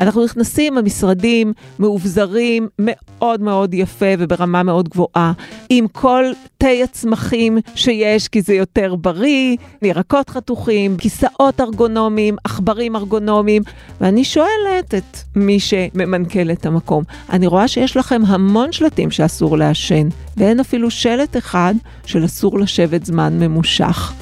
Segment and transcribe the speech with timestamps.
[0.00, 5.32] אנחנו נכנסים, המשרדים מאובזרים מאוד מאוד יפה וברמה מאוד גבוהה,
[5.70, 6.24] עם כל
[6.58, 13.62] תה הצמחים שיש, כי זה יותר בריא, ירקות חתוכים, כיסאות ארגונומיים, עכברים ארגונומיים,
[14.00, 20.08] ואני שואלת את מי שממנכ"ל את המקום, אני רואה שיש לכם המון שלטים שאסור לעשן,
[20.36, 21.74] ואין אפילו שלט אחד
[22.06, 24.12] של אסור לשבת זמן ממושך.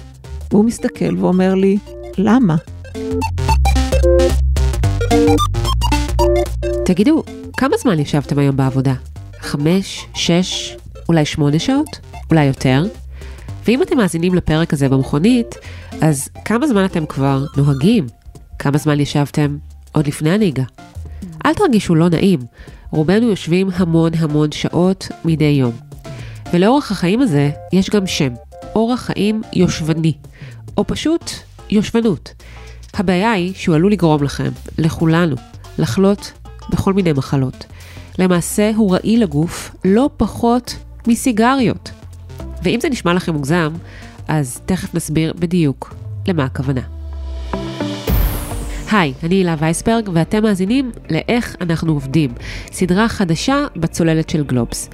[0.51, 1.79] והוא מסתכל ואומר לי,
[2.19, 2.57] למה?
[6.85, 7.23] תגידו,
[7.57, 8.95] כמה זמן ישבתם היום בעבודה?
[9.41, 10.77] חמש, שש,
[11.09, 11.99] אולי שמונה שעות?
[12.31, 12.85] אולי יותר?
[13.67, 15.55] ואם אתם מאזינים לפרק הזה במכונית,
[16.01, 18.07] אז כמה זמן אתם כבר נוהגים?
[18.59, 19.57] כמה זמן ישבתם
[19.93, 20.65] עוד לפני הנהיגה?
[21.47, 22.41] אל תרגישו לא נעים,
[22.91, 25.73] רובנו יושבים המון המון שעות מדי יום.
[26.53, 28.33] ולאורך החיים הזה יש גם שם,
[28.75, 30.13] אורח חיים יושבני,
[30.77, 31.31] או פשוט
[31.71, 32.35] יושבנות.
[32.95, 35.37] הבעיה היא שהוא עלול לגרום לכם, לכולנו,
[35.79, 36.33] לחלות
[36.71, 37.67] בכל מיני מחלות.
[38.19, 41.91] למעשה הוא רעיל לגוף לא פחות מסיגריות.
[42.63, 43.73] ואם זה נשמע לכם מוגזם,
[44.29, 45.95] אז תכף נסביר בדיוק
[46.29, 46.81] למה הכוונה.
[48.91, 52.35] היי, אני הילה וייסברג, ואתם מאזינים ל"איך אנחנו עובדים",
[52.73, 54.91] סדרה חדשה בצוללת של גלובס.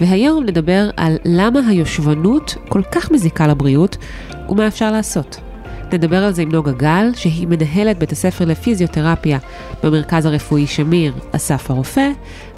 [0.00, 3.96] והיום נדבר על למה היושבנות כל כך מזיקה לבריאות,
[4.48, 5.51] ומה אפשר לעשות.
[5.94, 9.38] נדבר על זה עם נוגה גל, שהיא מנהלת בית הספר לפיזיותרפיה
[9.82, 12.08] במרכז הרפואי שמיר, אסף הרופא,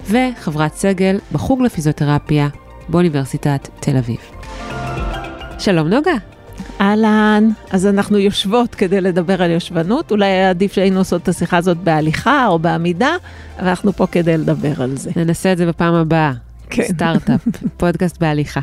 [0.09, 2.47] וחברת סגל בחוג לפיזיותרפיה
[2.89, 4.17] באוניברסיטת תל אביב.
[5.59, 6.13] שלום נוגה.
[6.81, 11.57] אהלן, אז אנחנו יושבות כדי לדבר על יושבנות, אולי היה עדיף שהיינו עושות את השיחה
[11.57, 13.15] הזאת בהליכה או בעמידה,
[13.59, 15.11] אבל אנחנו פה כדי לדבר על זה.
[15.15, 16.31] ננסה את זה בפעם הבאה.
[16.69, 16.83] כן.
[16.83, 17.47] סטארט-אפ,
[17.77, 18.61] פודקאסט בהליכה.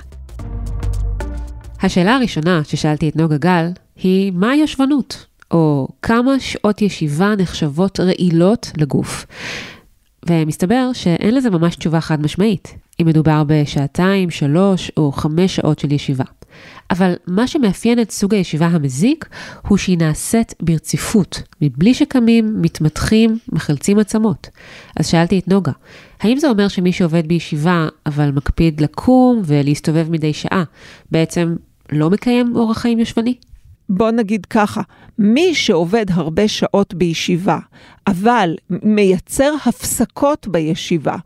[1.83, 3.67] השאלה הראשונה ששאלתי את נוגה גל
[4.03, 5.27] היא, מה היושבנות?
[5.51, 9.27] או כמה שעות ישיבה נחשבות רעילות לגוף?
[10.29, 15.93] ומסתבר שאין לזה ממש תשובה חד משמעית, אם מדובר בשעתיים, שלוש או חמש שעות של
[15.93, 16.25] ישיבה.
[16.91, 19.29] אבל מה שמאפיין את סוג הישיבה המזיק,
[19.69, 24.49] הוא שהיא נעשית ברציפות, מבלי שקמים, מתמתחים, מחלצים עצמות.
[24.97, 25.73] אז שאלתי את נוגה,
[26.21, 30.65] האם זה אומר שמי שעובד בישיבה, אבל מקפיד לקום ולהסתובב מדי שעה,
[31.11, 31.55] בעצם
[31.93, 33.35] לא מקיים אורח חיים יושבני?
[33.89, 34.81] בוא נגיד ככה,
[35.19, 37.59] מי שעובד הרבה שעות בישיבה,
[38.07, 41.17] אבל מייצר הפסקות בישיבה,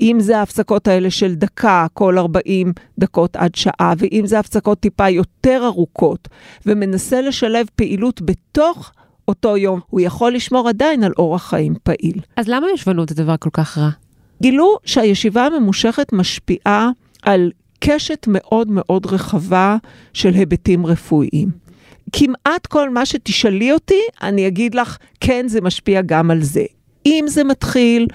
[0.00, 5.08] אם זה ההפסקות האלה של דקה, כל 40 דקות עד שעה, ואם זה הפסקות טיפה
[5.08, 6.28] יותר ארוכות,
[6.66, 8.92] ומנסה לשלב פעילות בתוך
[9.28, 12.20] אותו יום, הוא יכול לשמור עדיין על אורח חיים פעיל.
[12.36, 13.90] אז למה יושבנות זה דבר כל כך רע?
[14.42, 16.90] גילו שהישיבה הממושכת משפיעה
[17.22, 19.76] על קשת מאוד מאוד רחבה
[20.12, 21.61] של היבטים רפואיים.
[22.12, 26.64] כמעט כל מה שתשאלי אותי, אני אגיד לך, כן, זה משפיע גם על זה.
[27.06, 28.06] אם זה מתחיל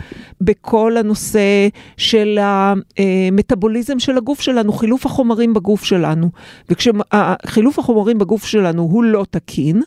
[0.42, 6.30] בכל הנושא של המטאבוליזם של הגוף שלנו, חילוף החומרים בגוף שלנו,
[6.70, 9.82] וכשחילוף החומרים בגוף שלנו הוא לא תקין,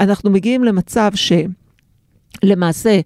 [0.00, 1.10] אנחנו מגיעים למצב
[2.44, 3.00] שלמעשה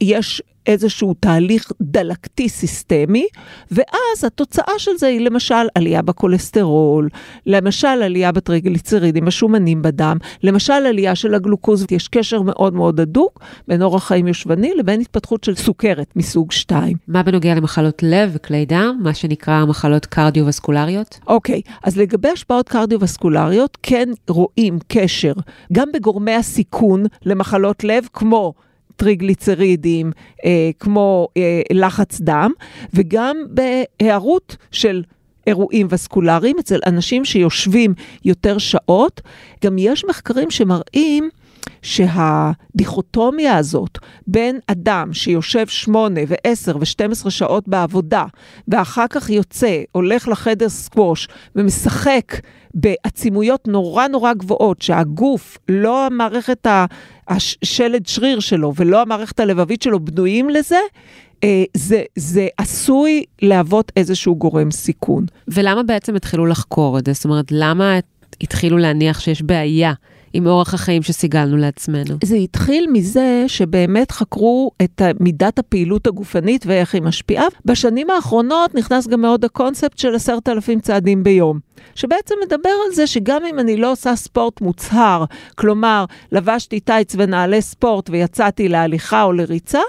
[0.00, 3.26] יש איזשהו תהליך דלקתי סיסטמי,
[3.70, 7.08] ואז התוצאה של זה היא למשל עלייה בכולסטרול,
[7.46, 13.82] למשל עלייה בטריגליצרידים, השומנים בדם, למשל עלייה של הגלוקוז, יש קשר מאוד מאוד הדוק בין
[13.82, 16.96] אורח חיים יושבני לבין התפתחות של סוכרת מסוג 2.
[17.08, 21.18] מה בנוגע למחלות לב וכלי דם, מה שנקרא מחלות קרדיו-וסקולריות?
[21.26, 25.32] אוקיי, אז לגבי השפעות קרדיו-וסקולריות, כן רואים קשר
[25.72, 28.54] גם בגורמי הסיכון למחלות לב, כמו
[28.96, 30.12] טריגליצרידים,
[30.44, 32.50] אה, כמו אה, לחץ דם,
[32.94, 35.02] וגם בהיערות של
[35.46, 37.94] אירועים וסקולריים אצל אנשים שיושבים
[38.24, 39.20] יותר שעות.
[39.64, 41.28] גם יש מחקרים שמראים
[41.82, 48.24] שהדיכוטומיה הזאת בין אדם שיושב שמונה ועשר ושתים עשרה שעות בעבודה,
[48.68, 52.34] ואחר כך יוצא, הולך לחדר סקווש ומשחק
[52.74, 56.66] בעצימויות נורא נורא גבוהות, שהגוף, לא המערכת
[57.28, 60.78] השלד שריר שלו ולא המערכת הלבבית שלו בנויים לזה,
[61.44, 65.26] אה, זה, זה עשוי להוות איזשהו גורם סיכון.
[65.48, 67.12] ולמה בעצם התחילו לחקור את זה?
[67.12, 67.98] זאת אומרת, למה
[68.40, 69.92] התחילו להניח שיש בעיה
[70.36, 72.16] עם אורח החיים שסיגלנו לעצמנו?
[72.24, 77.44] זה התחיל מזה שבאמת חקרו את מידת הפעילות הגופנית ואיך היא משפיעה.
[77.64, 81.58] בשנים האחרונות נכנס גם מאוד הקונספט של עשרת אלפים צעדים ביום.
[81.94, 87.62] שבעצם מדבר על זה שגם אם אני לא עושה ספורט מוצהר, כלומר, לבשתי טייץ ונעלי
[87.62, 89.80] ספורט ויצאתי להליכה או לריצה,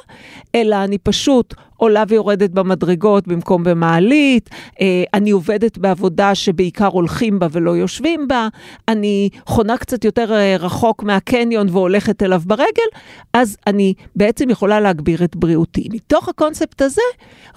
[0.56, 4.50] אלא אני פשוט עולה ויורדת במדרגות במקום במעלית,
[4.81, 8.48] אה, אני עובדת בעבודה שבעיקר הולכים בה ולא יושבים בה,
[8.88, 12.89] אני חונה קצת יותר אה, רחוק מהקניון והולכת אליו ברגל,
[13.33, 15.88] אז אני בעצם יכולה להגביר את בריאותי.
[15.92, 17.01] מתוך הקונספט הזה,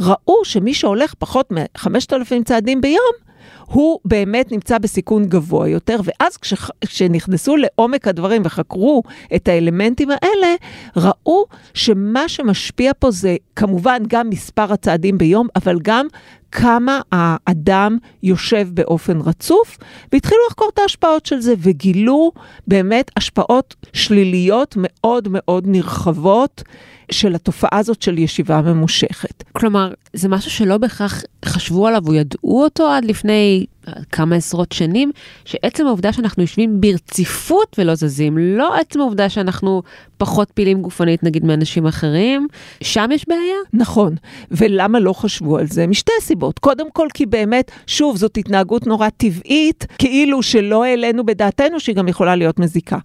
[0.01, 3.28] ראו שמי שהולך פחות מ-5,000 צעדים ביום,
[3.69, 9.03] הוא באמת נמצא בסיכון גבוה יותר, ואז כש, כשנכנסו לעומק הדברים וחקרו
[9.35, 10.55] את האלמנטים האלה,
[10.97, 11.45] ראו
[11.75, 16.07] שמה שמשפיע פה זה כמובן גם מספר הצעדים ביום, אבל גם
[16.53, 19.79] כמה האדם יושב באופן רצוף,
[20.13, 22.33] והתחילו לחקור את ההשפעות של זה, וגילו
[22.67, 26.63] באמת השפעות שליליות מאוד מאוד נרחבות.
[27.11, 29.45] של התופעה הזאת של ישיבה ממושכת.
[29.53, 33.67] כלומר, זה משהו שלא בהכרח חשבו עליו או ידעו אותו עד לפני
[34.13, 35.11] כמה עשרות שנים,
[35.45, 39.83] שעצם העובדה שאנחנו יושבים ברציפות ולא זזים, לא עצם העובדה שאנחנו
[40.19, 42.49] פחות פעילים גופנית נגיד מאנשים אחרים,
[42.83, 43.57] שם יש בעיה?
[43.73, 44.15] נכון,
[44.51, 45.87] ולמה לא חשבו על זה?
[45.87, 46.59] משתי סיבות.
[46.59, 52.09] קודם כל כי באמת, שוב, זאת התנהגות נורא טבעית, כאילו שלא העלינו בדעתנו שהיא גם
[52.09, 52.99] יכולה להיות מזיקה.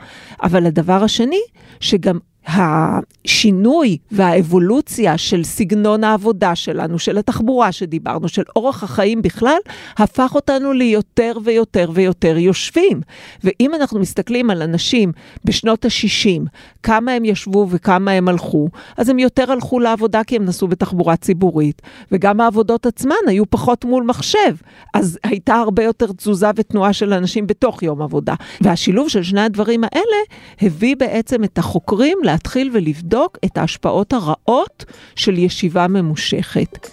[0.43, 1.41] אבל הדבר השני,
[1.79, 9.57] שגם השינוי והאבולוציה של סגנון העבודה שלנו, של התחבורה שדיברנו, של אורח החיים בכלל,
[9.97, 13.01] הפך אותנו ליותר ויותר ויותר יושבים.
[13.43, 15.11] ואם אנחנו מסתכלים על אנשים
[15.45, 16.41] בשנות ה-60,
[16.83, 18.67] כמה הם ישבו וכמה הם הלכו,
[18.97, 21.81] אז הם יותר הלכו לעבודה כי הם נסעו בתחבורה ציבורית,
[22.11, 24.55] וגם העבודות עצמן היו פחות מול מחשב,
[24.93, 28.33] אז הייתה הרבה יותר תזוזה ותנועה של אנשים בתוך יום עבודה.
[28.61, 30.17] והשילוב של שני הדברים האלה
[30.61, 34.85] הביא בעצם את החוקרים להתחיל ולבדוק את ההשפעות הרעות
[35.15, 36.89] של ישיבה ממושכת.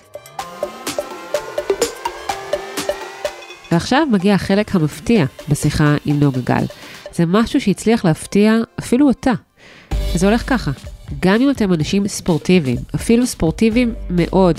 [3.72, 6.64] ועכשיו מגיע החלק המפתיע בשיחה עם נוגה גל.
[7.12, 9.32] זה משהו שהצליח להפתיע אפילו אותה.
[10.14, 10.70] זה הולך ככה,
[11.20, 14.56] גם אם אתם אנשים ספורטיביים, אפילו ספורטיביים מאוד,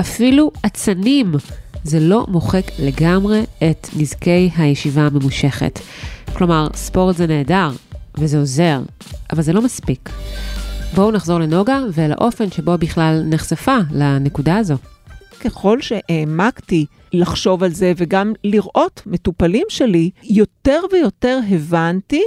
[0.00, 1.32] אפילו אצנים,
[1.84, 5.78] זה לא מוחק לגמרי את נזקי הישיבה הממושכת.
[6.36, 7.70] כלומר, ספורט זה נהדר,
[8.18, 8.80] וזה עוזר,
[9.32, 10.10] אבל זה לא מספיק.
[10.94, 14.74] בואו נחזור לנוגה ולאופן שבו בכלל נחשפה לנקודה הזו.
[15.40, 22.22] ככל שהעמקתי לחשוב על זה וגם לראות מטופלים שלי, יותר ויותר הבנתי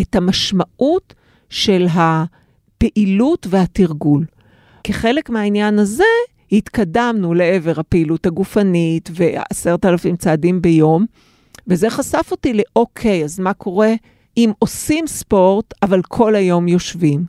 [0.00, 1.14] את המשמעות
[1.50, 4.24] של הפעילות והתרגול.
[4.84, 6.04] כחלק מהעניין הזה,
[6.52, 11.06] התקדמנו לעבר הפעילות הגופנית ועשרת אלפים צעדים ביום,
[11.66, 13.94] וזה חשף אותי לאוקיי, אז מה קורה
[14.36, 17.24] אם עושים ספורט, אבל כל היום יושבים?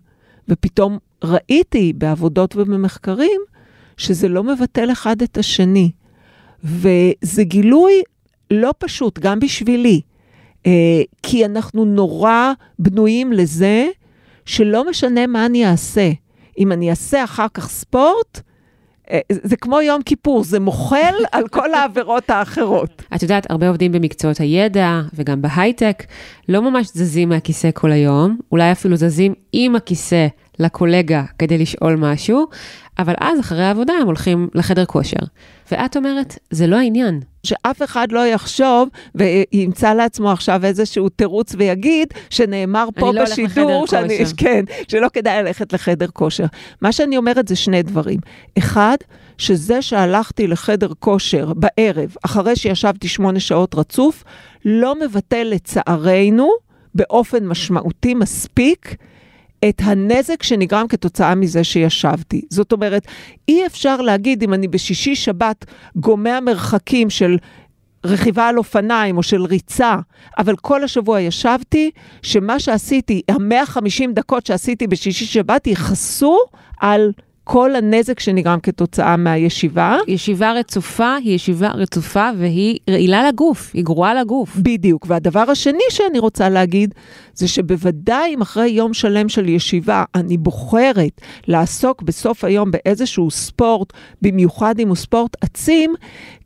[0.50, 3.42] ופתאום ראיתי בעבודות ובמחקרים
[3.98, 5.92] שזה לא מבטל אחד את השני.
[6.63, 7.94] וזה גילוי
[8.52, 10.02] לא פשוט, גם בשבילי,
[10.66, 13.88] אה, כי אנחנו נורא בנויים לזה
[14.46, 16.12] שלא משנה מה אני אעשה.
[16.57, 18.42] אם אני אעשה אחר כך ספורט,
[19.31, 23.04] זה כמו יום כיפור, זה מוחל על כל העבירות האחרות.
[23.16, 26.04] את יודעת, הרבה עובדים במקצועות הידע וגם בהייטק,
[26.50, 30.28] לא ממש זזים מהכיסא כל היום, אולי אפילו זזים עם הכיסא
[30.60, 32.48] לקולגה כדי לשאול משהו,
[33.00, 35.19] אבל אז אחרי העבודה הם הולכים לחדר כושר.
[35.71, 37.19] ואת אומרת, זה לא העניין.
[37.44, 44.18] שאף אחד לא יחשוב וימצא לעצמו עכשיו איזשהו תירוץ ויגיד שנאמר פה לא בשידור, שאני,
[44.38, 46.45] כן, שלא כדאי ללכת לחדר כושר.
[46.81, 48.19] מה שאני אומרת זה שני דברים.
[48.57, 48.97] אחד,
[49.38, 54.24] שזה שהלכתי לחדר כושר בערב, אחרי שישבתי שמונה שעות רצוף,
[54.65, 56.50] לא מבטל לצערנו
[56.95, 58.95] באופן משמעותי מספיק
[59.69, 62.42] את הנזק שנגרם כתוצאה מזה שישבתי.
[62.50, 63.07] זאת אומרת,
[63.47, 67.38] אי אפשר להגיד אם אני בשישי שבת גומע מרחקים של
[68.06, 69.95] רכיבה על אופניים או של ריצה,
[70.38, 76.38] אבל כל השבוע ישבתי, שמה שעשיתי, ה-150 דקות שעשיתי בשישי שבת יכסו
[76.80, 77.12] על
[77.47, 79.97] כל הנזק שנגרם כתוצאה מהישיבה.
[80.07, 84.56] ישיבה רצופה היא ישיבה רצופה והיא רעילה לגוף, היא גרועה לגוף.
[84.56, 85.06] בדיוק.
[85.09, 86.94] והדבר השני שאני רוצה להגיד,
[87.33, 93.94] זה שבוודאי אם אחרי יום שלם של ישיבה אני בוחרת לעסוק בסוף היום באיזשהו ספורט,
[94.21, 95.94] במיוחד אם הוא ספורט עצים,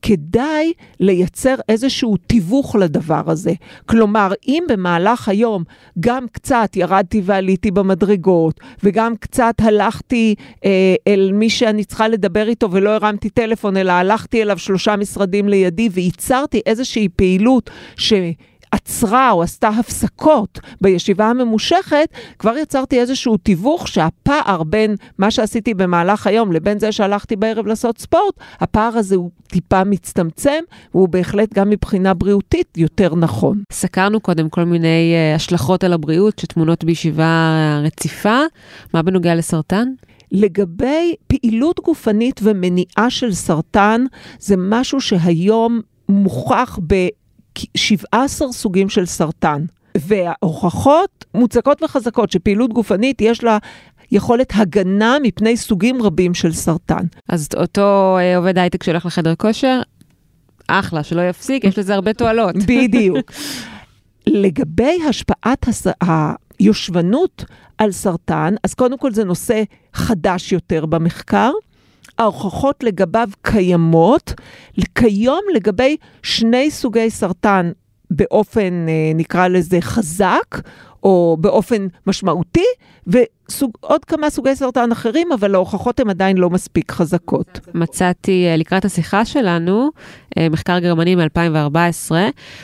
[0.02, 3.54] כדאי לייצר איזשהו תיווך לדבר הזה.
[3.86, 5.64] כלומר, אם במהלך היום
[6.00, 12.72] גם קצת ירדתי ועליתי במדרגות, וגם קצת הלכתי אה, אל מי שאני צריכה לדבר איתו
[12.72, 18.14] ולא הרמתי טלפון, אלא הלכתי אליו שלושה משרדים לידי וייצרתי איזושהי פעילות ש...
[18.72, 26.28] עצרה או עשתה הפסקות בישיבה הממושכת, כבר יצרתי איזשהו תיווך שהפער בין מה שעשיתי במהלך
[26.28, 31.70] היום לבין זה שהלכתי בערב לעשות ספורט, הפער הזה הוא טיפה מצטמצם, והוא בהחלט גם
[31.70, 33.62] מבחינה בריאותית יותר נכון.
[33.72, 37.54] סקרנו קודם כל מיני uh, השלכות על הבריאות שטמונות בישיבה
[37.84, 38.40] רציפה.
[38.94, 39.88] מה בנוגע לסרטן?
[40.32, 44.06] לגבי פעילות גופנית ומניעה של סרטן,
[44.40, 49.66] זה משהו שהיום מוכח ב-17 סוגים של סרטן.
[49.98, 53.58] וההוכחות מוצקות וחזקות שפעילות גופנית יש לה
[54.12, 57.06] יכולת הגנה מפני סוגים רבים של סרטן.
[57.30, 59.82] אז אותו אה, עובד הייטק שהולך לחדר כושר,
[60.68, 62.56] אחלה, שלא יפסיק, יש לזה הרבה תועלות.
[62.56, 63.32] בדיוק.
[64.28, 65.88] לגבי השפעת הס...
[66.60, 67.46] היושבנות
[67.78, 69.64] על סרטן, אז קודם כל זה נושא
[69.94, 71.52] חדש יותר במחקר.
[72.18, 74.34] ההוכחות לגביו קיימות,
[74.96, 77.72] כיום לגבי שני סוגי סרטן
[78.12, 80.62] באופן, אה, נקרא לזה, חזק,
[81.04, 82.66] או באופן משמעותי,
[83.84, 87.60] ועוד כמה סוגי סרטן אחרים, אבל ההוכחות הן עדיין לא מספיק חזקות.
[87.74, 89.90] מצאתי אה, לקראת השיחה שלנו,
[90.38, 92.12] אה, מחקר גרמני מ-2014,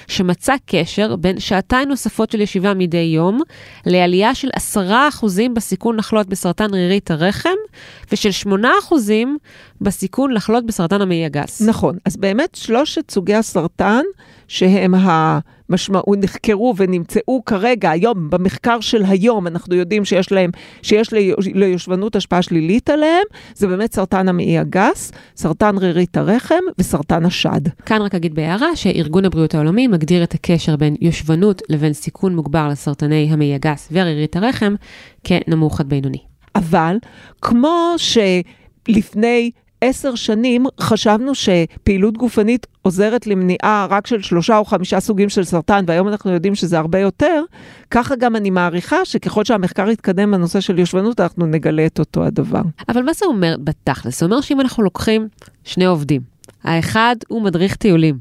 [0.07, 3.39] שמצא קשר בין שעתיים נוספות של ישיבה מדי יום,
[3.85, 4.79] לעלייה של 10%
[5.53, 7.49] בסיכון לחלות בסרטן רירית הרחם,
[8.11, 8.55] ושל 8%
[9.81, 11.61] בסיכון לחלות בסרטן המעי הגס.
[11.61, 14.01] נכון, אז באמת שלושת סוגי הסרטן,
[14.47, 20.51] שהם המשמעות, נחקרו ונמצאו כרגע, היום, במחקר של היום, אנחנו יודעים שיש להם,
[20.81, 21.13] שיש
[21.53, 23.23] ליושבנות השפעה שלילית עליהם,
[23.55, 27.61] זה באמת סרטן המעי הגס, סרטן רירית הרחם וסרטן השד.
[27.85, 32.67] כאן רק אגיד בהערה שארגון הבריאות העולמי מגדיר את הקשר בין יושבנות לבין סיכון מוגבר
[32.67, 34.75] לסרטני המעי הגס ורירית הרחם
[35.23, 36.19] כנמוך עד בינוני.
[36.55, 36.97] אבל
[37.41, 39.51] כמו שלפני
[39.85, 45.83] עשר שנים חשבנו שפעילות גופנית עוזרת למניעה רק של שלושה או חמישה סוגים של סרטן,
[45.87, 47.43] והיום אנחנו יודעים שזה הרבה יותר,
[47.91, 52.61] ככה גם אני מעריכה שככל שהמחקר יתקדם בנושא של יושבנות, אנחנו נגלה את אותו הדבר.
[52.89, 54.19] אבל מה זה אומר בתכלס?
[54.19, 55.27] זה אומר שאם אנחנו לוקחים
[55.63, 56.21] שני עובדים,
[56.63, 58.17] האחד הוא מדריך טיולים,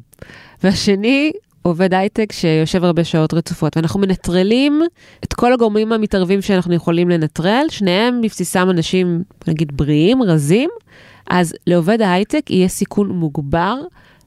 [0.63, 4.83] והשני עובד הייטק שיושב הרבה שעות רצופות, ואנחנו מנטרלים
[5.25, 10.71] את כל הגורמים המתערבים שאנחנו יכולים לנטרל, שניהם בבסיסם אנשים, נגיד, בריאים, רזים,
[11.31, 13.77] אז לעובד ההייטק יהיה סיכון מוגבר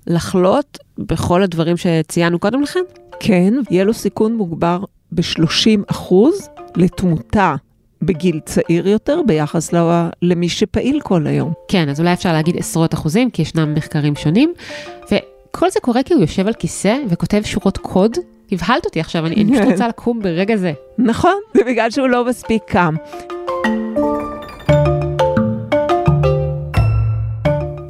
[0.08, 2.80] לחלות בכל הדברים שציינו קודם לכן?
[3.20, 4.80] כן, יהיה לו סיכון מוגבר
[5.12, 7.56] ב-30 אחוז לתמותה
[8.02, 9.74] בגיל צעיר יותר ביחס
[10.22, 11.54] למי שפעיל כל היום.
[11.68, 14.54] כן, אז אולי אפשר להגיד עשרות אחוזים, כי ישנם מחקרים שונים.
[15.04, 18.18] וכל זה קורה כי הוא יושב על כיסא וכותב שורות קוד.
[18.52, 20.74] הבהלת אותי עכשיו, אני, אני פשוט רוצה לקום ברגע זה.
[20.98, 22.96] נכון, זה בגלל שהוא לא מספיק קם.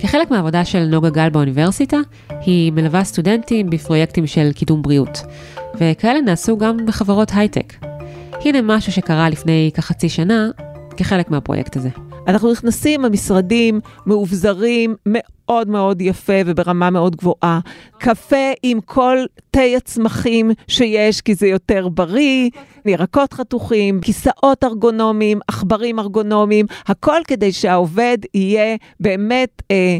[0.07, 1.97] כחלק מהעבודה של נוגה גל באוניברסיטה,
[2.29, 5.21] היא מלווה סטודנטים בפרויקטים של קידום בריאות,
[5.79, 7.73] וכאלה נעשו גם בחברות הייטק.
[8.45, 10.49] הנה משהו שקרה לפני כחצי שנה
[10.97, 12.06] כחלק מהפרויקט הזה.
[12.27, 17.59] אנחנו נכנסים, המשרדים מאובזרים מאוד מאוד יפה וברמה מאוד גבוהה.
[17.97, 19.17] קפה עם כל
[19.51, 22.49] תה הצמחים שיש, כי זה יותר בריא,
[22.85, 29.61] ירקות חתוכים, כיסאות ארגונומיים, עכברים ארגונומיים, הכל כדי שהעובד יהיה באמת...
[29.71, 29.97] אה,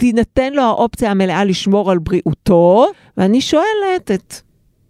[0.00, 4.34] תינתן לו האופציה המלאה לשמור על בריאותו, ואני שואלת את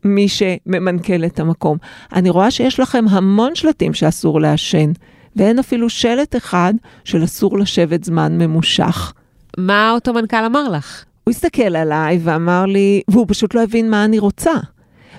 [0.05, 1.77] מי שממנכ"ל את המקום,
[2.13, 4.93] אני רואה שיש לכם המון שלטים שאסור לעשן.
[5.39, 9.13] ואין אפילו שלט אחד של אסור לשבת זמן ממושך.
[9.59, 11.05] מה אותו מנכ"ל אמר לך?
[11.25, 14.53] הוא הסתכל עליי ואמר לי, והוא פשוט לא הבין מה אני רוצה.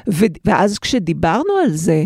[0.10, 2.04] ו- ואז כשדיברנו על זה,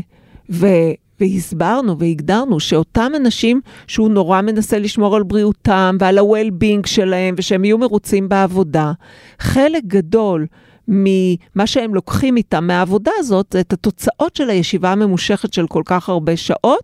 [0.50, 7.65] ו- והסברנו והגדרנו שאותם אנשים שהוא נורא מנסה לשמור על בריאותם ועל ה-well-being שלהם ושהם
[7.65, 8.91] יהיו מרוצים בעבודה,
[9.39, 10.46] חלק גדול
[10.88, 16.38] ממה שהם לוקחים איתם מהעבודה הזאת, את התוצאות של הישיבה הממושכת של כל כך הרבה
[16.38, 16.84] שעות,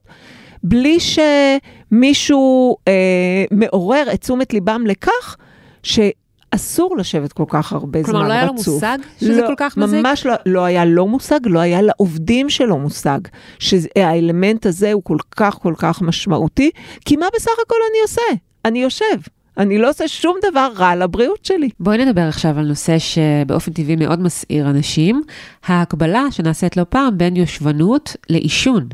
[0.64, 5.36] בלי שמישהו אה, מעורר את תשומת ליבם לכך
[5.84, 8.32] שאסור לשבת כל כך הרבה כלומר, זמן רצוף.
[8.32, 10.06] כלומר, לא היה לו מושג שזה לא, כל כך מזיק?
[10.06, 13.20] ממש לא, לא היה לו מושג, לא היה לעובדים שלו מושג,
[13.60, 16.72] שהאלמנט הזה הוא כל כך כל כך משמעותי,
[17.06, 18.22] כי מה בסך הכל אני עושה?
[18.66, 19.20] אני יושב.
[19.58, 21.70] אני לא עושה שום דבר רע לבריאות שלי.
[21.80, 25.22] בואי נדבר עכשיו על נושא שבאופן טבעי מאוד מסעיר אנשים,
[25.66, 28.88] ההקבלה שנעשית לא פעם בין יושבנות לעישון.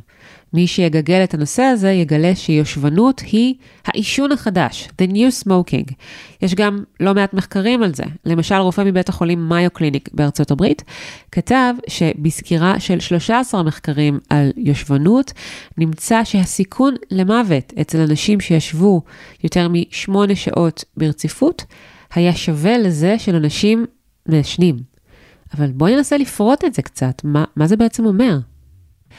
[0.54, 5.94] מי שיגגל את הנושא הזה יגלה שיושבנות היא העישון החדש, the new smoking.
[6.42, 8.04] יש גם לא מעט מחקרים על זה.
[8.26, 10.84] למשל, רופא מבית החולים מאיו קליניק בארצות הברית
[11.32, 15.34] כתב שבסקירה של 13 מחקרים על יושבנות,
[15.78, 19.02] נמצא שהסיכון למוות אצל אנשים שישבו
[19.44, 21.66] יותר משמונה שעות ברציפות,
[22.16, 23.86] היה שווה לזה של אנשים
[24.26, 24.76] מעשנים.
[25.58, 28.38] אבל בואי ננסה לפרוט את זה קצת, מה, מה זה בעצם אומר?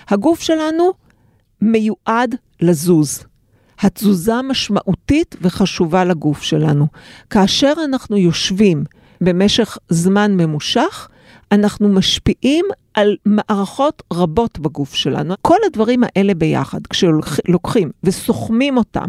[0.09, 1.06] הגוף שלנו
[1.61, 3.25] מיועד לזוז.
[3.81, 6.87] התזוזה משמעותית וחשובה לגוף שלנו.
[7.31, 8.85] כאשר אנחנו יושבים
[9.21, 11.09] במשך זמן ממושך,
[11.53, 12.65] אנחנו משפיעים
[12.97, 15.35] על מערכות רבות בגוף שלנו.
[15.43, 19.09] כל הדברים האלה ביחד, כשלוקחים וסוכמים אותם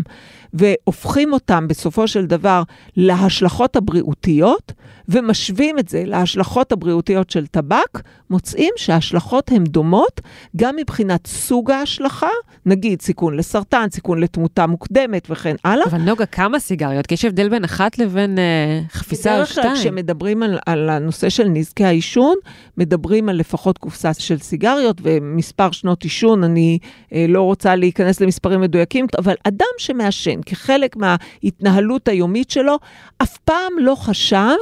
[0.54, 2.64] והופכים אותם בסופו של דבר
[2.98, 4.72] להשלכות הבריאותיות,
[5.10, 10.22] ומשווים את זה להשלכות הבריאותיות של טבק, מוצאים שההשלכות הן דומות
[10.56, 12.30] גם מבחינת סוג ההשלכה,
[12.66, 15.86] נגיד סיכון לסרטן, סיכון לתמותה מוקדמת וכן הלאה.
[15.86, 17.08] אבל נוגה, כמה סיגריות?
[17.08, 19.66] כי יש הבדל בין אחת לבין אה, חפיסה או שתיים.
[19.66, 22.36] בדרך כלל כשמדברים על, על הנושא של נזקי העישון,
[22.78, 26.80] מדברים על לפחות קופסה של סיגריות ומספר שנות עישון, אני
[27.14, 32.80] אה, לא רוצה להיכנס למספרים מדויקים, אבל אדם שמעשן כחלק מההתנהלות היומית שלו,
[33.18, 34.56] אף פעם לא חשב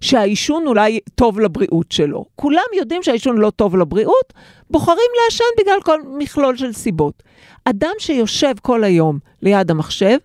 [0.00, 2.24] שהעישון אולי טוב לבריאות שלו.
[2.36, 4.32] כולם יודעים שהעישון לא טוב לבריאות,
[4.70, 7.22] בוחרים לעשן בגלל כל מכלול של סיבות.
[7.64, 10.18] אדם שיושב כל היום ליד המחשב,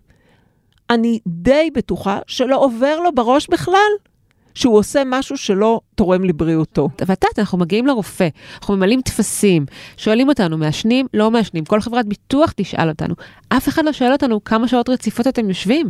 [0.90, 3.92] אני די בטוחה שלא עובר לו בראש בכלל
[4.56, 6.90] שהוא עושה משהו שלא תורם לבריאותו.
[7.08, 8.28] ואתה, אנחנו מגיעים לרופא,
[8.60, 9.66] אנחנו ממלאים טפסים,
[9.98, 13.16] שואלים אותנו, מעשנים, לא מעשנים, כל חברת ביטוח תשאל אותנו.
[13.50, 15.90] אף אחד לא שואל אותנו כמה שעות רציפות אתם יושבים.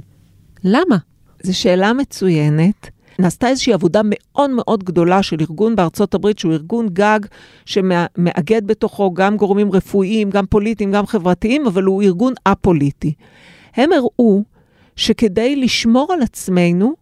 [0.64, 0.98] למה?
[1.44, 2.90] זו שאלה מצוינת.
[3.20, 7.20] נעשתה איזושהי עבודה מאוד מאוד גדולה של ארגון בארצות הברית, שהוא ארגון גג
[7.66, 13.14] שמאגד בתוכו גם גורמים רפואיים, גם פוליטיים, גם חברתיים, אבל הוא ארגון א-פוליטי.
[13.76, 14.44] הם הראו
[14.96, 16.94] שכדי לשמור על עצמנו,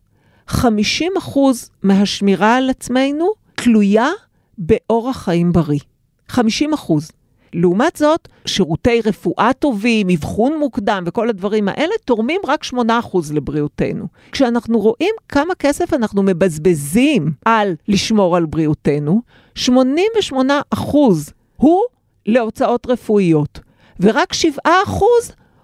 [0.51, 0.65] 50%
[1.84, 4.10] מהשמירה על עצמנו תלויה
[4.58, 5.79] באורח חיים בריא.
[6.27, 7.12] 50 אחוז.
[7.53, 12.77] לעומת זאת, שירותי רפואה טובים, אבחון מוקדם וכל הדברים האלה תורמים רק 8%
[13.34, 14.05] לבריאותנו.
[14.31, 19.22] כשאנחנו רואים כמה כסף אנחנו מבזבזים על לשמור על בריאותנו,
[19.58, 19.70] 88%
[21.55, 21.81] הוא
[22.25, 23.60] להוצאות רפואיות,
[24.00, 24.34] ורק
[24.65, 24.67] 7%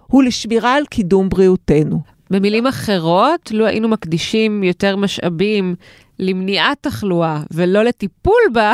[0.06, 2.00] הוא לשמירה על קידום בריאותנו.
[2.30, 5.74] במילים אחרות, לו היינו מקדישים יותר משאבים
[6.18, 8.72] למניעת תחלואה ולא לטיפול בה,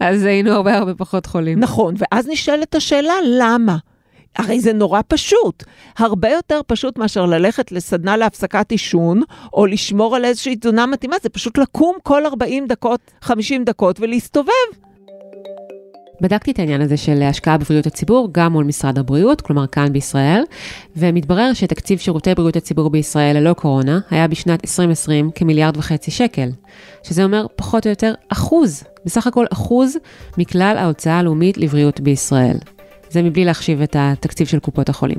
[0.00, 1.60] אז היינו הרבה הרבה פחות חולים.
[1.60, 3.76] נכון, ואז נשאלת השאלה, למה?
[4.36, 5.64] הרי זה נורא פשוט.
[5.98, 11.28] הרבה יותר פשוט מאשר ללכת לסדנה להפסקת עישון, או לשמור על איזושהי תזונה מתאימה, זה
[11.28, 14.52] פשוט לקום כל 40 דקות, 50 דקות ולהסתובב.
[16.20, 20.42] בדקתי את העניין הזה של השקעה בבריאות הציבור, גם מול משרד הבריאות, כלומר כאן בישראל,
[20.96, 26.48] ומתברר שתקציב שירותי בריאות הציבור בישראל ללא קורונה היה בשנת 2020 כמיליארד וחצי שקל,
[27.02, 29.96] שזה אומר פחות או יותר אחוז, בסך הכל אחוז
[30.38, 32.56] מכלל ההוצאה הלאומית לבריאות בישראל.
[33.10, 35.18] זה מבלי להחשיב את התקציב של קופות החולים.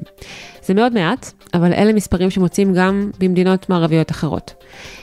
[0.64, 4.54] זה מאוד מעט, אבל אלה מספרים שמוצאים גם במדינות מערביות אחרות.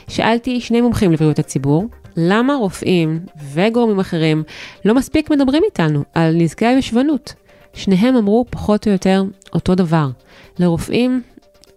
[0.07, 1.85] שאלתי שני מומחים לבריאות הציבור,
[2.17, 3.19] למה רופאים
[3.53, 4.43] וגורמים אחרים
[4.85, 7.33] לא מספיק מדברים איתנו על נזקי היושבנות?
[7.73, 9.23] שניהם אמרו פחות או יותר
[9.53, 10.09] אותו דבר.
[10.59, 11.21] לרופאים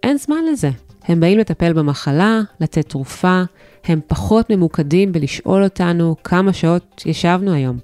[0.03, 0.69] אין זמן לזה.
[1.07, 3.41] הם באים לטפל במחלה, לתת תרופה,
[3.85, 7.77] הם פחות ממוקדים בלשאול אותנו כמה שעות ישבנו היום.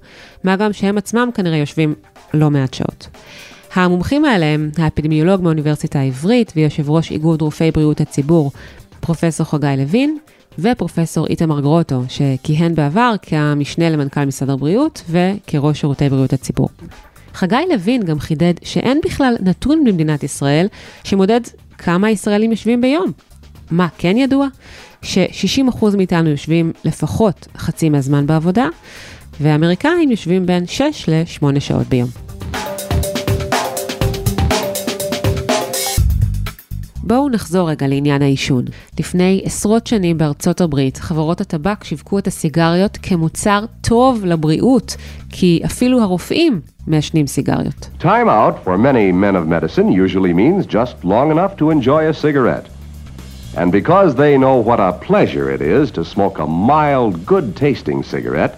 [0.44, 1.94] מה גם שהם עצמם כנראה יושבים
[2.34, 3.08] לא מעט שעות.
[3.74, 8.50] המומחים האלה הם האפידמיולוג מהאוניברסיטה העברית ויושב ראש איגוד רופאי בריאות הציבור,
[9.00, 10.18] פרופסור חגי לוין,
[10.58, 16.68] ופרופסור איתמר גרוטו, שכיהן בעבר כמשנה למנכ"ל משרד הבריאות וכראש שירותי בריאות הציבור.
[17.34, 20.66] חגי לוין גם חידד שאין בכלל נתון במדינת ישראל
[21.04, 21.40] שמודד
[21.78, 23.12] כמה ישראלים יושבים ביום.
[23.70, 24.46] מה כן ידוע?
[25.02, 28.68] ש-60% מאיתנו יושבים לפחות חצי מהזמן בעבודה,
[29.40, 32.25] ואמריקאים יושבים בין 6 ל-8 שעות ביום.
[37.06, 38.64] בואו נחזור רגע לעניין העישון.
[38.98, 44.96] לפני עשרות שנים בארצות הברית, חברות הטבק שיווקו את הסיגריות כמוצר טוב לבריאות,
[45.30, 47.88] כי אפילו הרופאים מעשנים סיגריות.
[48.00, 52.14] Time out for many men of medicine usually means just long enough to enjoy a
[52.14, 52.66] cigarette.
[53.56, 58.54] And because they know what a pleasure it is to smoke a mild, good-tasting cigarette,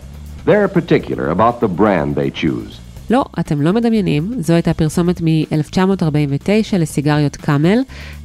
[0.47, 2.73] they're particular about the brand they choose.
[3.11, 7.79] לא, אתם לא מדמיינים, זו הייתה פרסומת מ-1949 לסיגריות קאמל,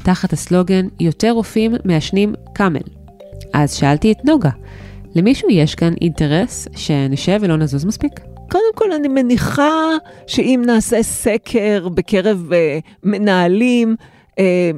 [0.04, 2.80] תחת הסלוגן יותר רופאים מעשנים קאמל.
[3.54, 4.50] אז שאלתי את נוגה,
[5.16, 8.12] למישהו יש כאן אינטרס שנשב ולא נזוז מספיק?
[8.52, 9.72] קודם כל, אני מניחה
[10.28, 12.54] שאם נעשה סקר בקרב uh,
[13.04, 13.96] מנהלים,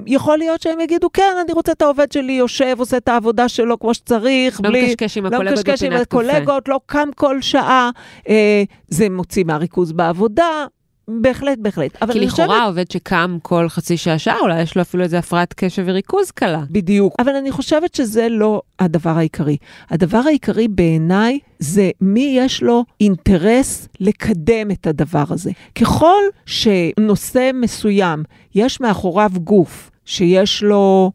[0.05, 3.79] יכול להיות שהם יגידו, כן, אני רוצה את העובד שלי יושב, עושה את העבודה שלו
[3.79, 4.83] כמו שצריך, לא בלי...
[4.83, 5.43] מקשקש עם לא.
[5.43, 7.89] לא מקשקש עם הקולגות, לא קם כל שעה.
[8.29, 10.65] אה, זה מוציא מהריכוז בעבודה,
[11.07, 12.03] בהחלט, בהחלט.
[12.11, 12.67] כי לכאורה חושבת...
[12.67, 16.63] עובד שקם כל חצי שעה שעה, אולי יש לו אפילו איזה הפרעת קשב וריכוז קלה.
[16.69, 17.13] בדיוק.
[17.19, 19.57] אבל אני חושבת שזה לא הדבר העיקרי.
[19.89, 25.51] הדבר העיקרי בעיניי זה מי יש לו אינטרס לקדם את הדבר הזה.
[25.75, 28.23] ככל שנושא מסוים,
[28.55, 31.11] יש מאחוריו גוף שיש לו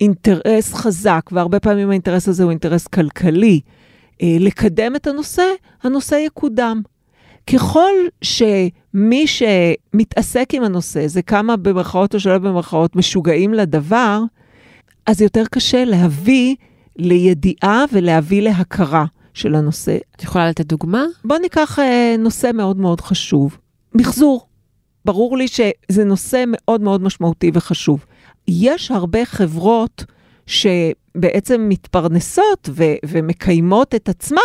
[0.00, 3.60] אינטרס חזק, והרבה פעמים האינטרס הזה הוא אינטרס כלכלי,
[4.22, 5.44] אה, לקדם את הנושא,
[5.82, 6.82] הנושא יקודם.
[7.52, 14.22] ככל שמי שמתעסק עם הנושא, זה כמה במרכאות או שלא במרכאות משוגעים לדבר,
[15.06, 16.56] אז יותר קשה להביא
[16.96, 19.04] לידיעה ולהביא להכרה
[19.34, 19.98] של הנושא.
[20.16, 21.04] את יכולה לתת דוגמה?
[21.24, 23.58] בואו ניקח אה, נושא מאוד מאוד חשוב,
[23.94, 24.46] מחזור.
[25.04, 28.04] ברור לי שזה נושא מאוד מאוד משמעותי וחשוב.
[28.48, 30.04] יש הרבה חברות
[30.46, 34.40] שבעצם מתפרנסות ו- ומקיימות את עצמן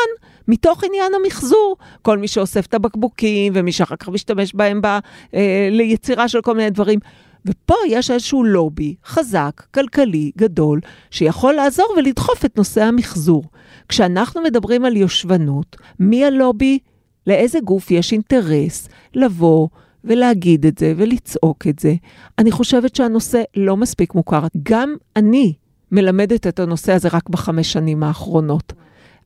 [0.48, 1.78] מתוך עניין המחזור.
[2.02, 5.00] כל מי שאוסף את הבקבוקים ומי שאחר כך משתמש בהם ב-
[5.34, 7.00] אה, ליצירה של כל מיני דברים.
[7.46, 10.80] ופה יש איזשהו לובי חזק, כלכלי, גדול,
[11.12, 13.44] שיכול לעזור ולדחוף את נושא המחזור.
[13.90, 16.80] כשאנחנו מדברים על יושבנות, מי הלובי?
[17.28, 19.68] לאיזה גוף יש אינטרס לבוא
[20.04, 21.94] ולהגיד את זה ולצעוק את זה?
[22.40, 24.44] אני חושבת שהנושא לא מספיק מוכר.
[24.64, 25.54] גם אני
[25.92, 28.74] מלמדת את הנושא הזה רק בחמש שנים האחרונות.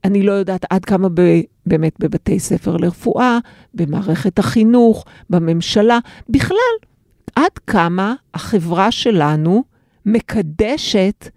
[0.03, 1.21] אני לא יודעת עד כמה ב,
[1.65, 3.37] באמת בבתי ספר לרפואה,
[3.73, 5.99] במערכת החינוך, בממשלה,
[6.29, 6.57] בכלל,
[7.35, 9.63] עד כמה החברה שלנו
[10.05, 11.29] מקדשת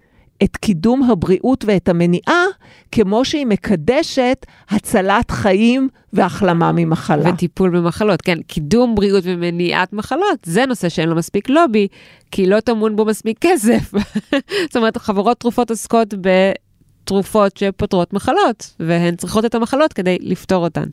[0.43, 2.45] את קידום הבריאות ואת המניעה,
[2.93, 7.31] כמו שהיא מקדשת הצלת חיים והחלמה ממחלה.
[7.31, 11.89] וטיפול במחלות, כן, קידום בריאות ומניעת מחלות, זה נושא שאין לו מספיק לובי,
[12.31, 13.93] כי לא טמון בו מספיק כסף.
[14.67, 20.85] זאת אומרת, חברות תרופות עוסקות בתרופות שפותרות מחלות, והן צריכות את המחלות כדי לפתור אותן.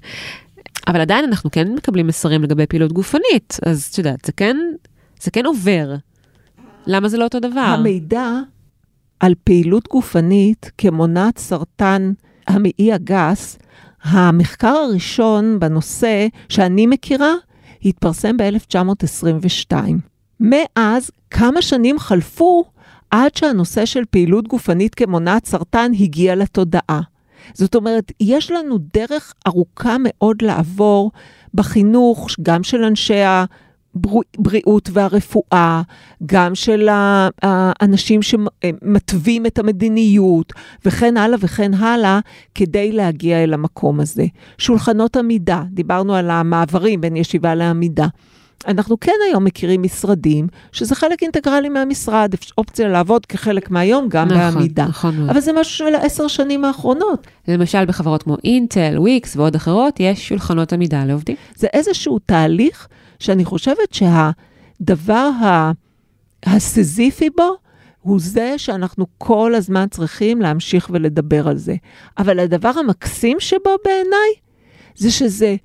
[0.88, 4.58] אבל עדיין אנחנו כן מקבלים מסרים לגבי פעילות גופנית, אז את יודעת, זה כן,
[5.22, 5.96] זה כן עובר.
[6.88, 7.60] למה זה לא אותו דבר?
[7.60, 8.40] המידע
[9.24, 12.14] על פעילות גופנית כמונעת סרטן
[12.48, 13.58] המעי הגס,
[14.04, 17.34] המחקר הראשון בנושא שאני מכירה
[17.86, 19.74] התפרסם ב-1922.
[20.40, 22.64] מאז כמה שנים חלפו
[23.12, 27.02] עד שהנושא של פעילות גופנית כמונעת סרטן הגיע לתודעה.
[27.54, 31.12] זאת אומרת, יש לנו דרך ארוכה מאוד לעבור
[31.54, 33.24] בחינוך, גם של אנשי
[33.96, 35.82] הבריאות והרפואה,
[36.26, 36.90] גם של
[37.42, 40.54] האנשים שמתווים את המדיניות,
[40.86, 42.20] וכן הלאה וכן הלאה,
[42.56, 44.26] כדי להגיע אל המקום הזה.
[44.58, 48.08] שולחנות עמידה, דיברנו על המעברים בין ישיבה לעמידה.
[48.68, 54.40] אנחנו כן היום מכירים משרדים שזה חלק אינטגרלי מהמשרד, אופציה לעבוד כחלק מהיום גם נכון,
[54.40, 54.86] בעמידה.
[54.86, 55.30] נכון מאוד.
[55.30, 57.28] אבל זה משהו של העשר שנים האחרונות.
[57.48, 61.36] למשל בחברות כמו אינטל, וויקס ועוד אחרות, יש שולחנות עמידה לעובדים.
[61.56, 62.88] זה איזשהו תהליך
[63.20, 65.72] שאני חושבת שהדבר ה-
[66.46, 67.56] הסיזיפי בו
[68.02, 71.76] הוא זה שאנחנו כל הזמן צריכים להמשיך ולדבר על זה.
[72.18, 74.34] אבל הדבר המקסים שבו בעיניי,
[74.96, 75.56] זה שזה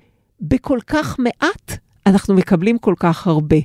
[0.41, 1.71] בכל כך מעט,
[2.05, 3.57] אנחנו מקבלים כל כך הרבה.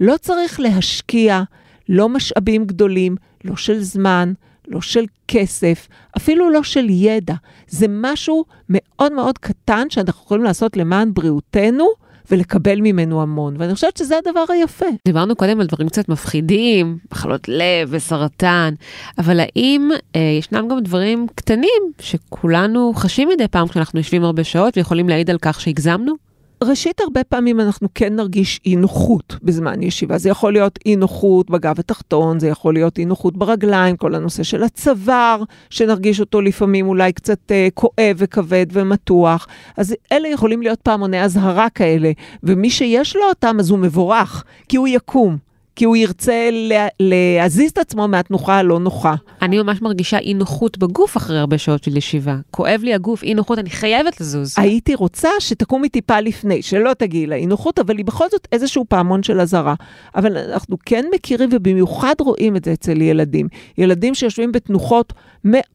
[0.00, 1.42] לא צריך להשקיע
[1.88, 4.32] לא משאבים גדולים, לא של זמן,
[4.68, 7.34] לא של כסף, אפילו לא של ידע.
[7.68, 11.86] זה משהו מאוד מאוד קטן שאנחנו יכולים לעשות למען בריאותנו,
[12.30, 14.86] ולקבל ממנו המון, ואני חושבת שזה הדבר היפה.
[15.04, 18.74] דיברנו קודם על דברים קצת מפחידים, מחלות לב וסרטן,
[19.18, 24.76] אבל האם אה, ישנם גם דברים קטנים שכולנו חשים מדי פעם כשאנחנו יושבים הרבה שעות
[24.76, 26.31] ויכולים להעיד על כך שהגזמנו?
[26.62, 30.18] ראשית, הרבה פעמים אנחנו כן נרגיש אי נוחות בזמן ישיבה.
[30.18, 34.42] זה יכול להיות אי נוחות בגב התחתון, זה יכול להיות אי נוחות ברגליים, כל הנושא
[34.42, 39.46] של הצוואר, שנרגיש אותו לפעמים אולי קצת אה, כואב וכבד ומתוח.
[39.76, 44.76] אז אלה יכולים להיות פעמוני אזהרה כאלה, ומי שיש לו אותם אז הוא מבורך, כי
[44.76, 45.51] הוא יקום.
[45.76, 49.14] כי הוא ירצה לה, להזיז את עצמו מהתנוחה הלא נוחה.
[49.42, 52.36] אני ממש מרגישה אי נוחות בגוף אחרי הרבה שעות של ישיבה.
[52.50, 54.54] כואב לי הגוף, אי נוחות, אני חייבת לזוז.
[54.58, 59.22] הייתי רוצה שתקומי טיפה לפני, שלא תגיעי לאי נוחות, אבל היא בכל זאת איזשהו פעמון
[59.22, 59.74] של אזהרה.
[60.16, 63.48] אבל אנחנו כן מכירים ובמיוחד רואים את זה אצל ילדים.
[63.78, 65.12] ילדים שיושבים בתנוחות
[65.44, 65.71] מאוד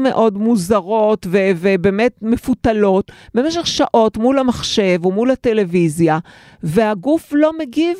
[0.00, 6.18] מאוד מוזרות ו- ובאמת מפותלות במשך שעות מול המחשב או מול הטלוויזיה,
[6.62, 7.98] והגוף לא מגיב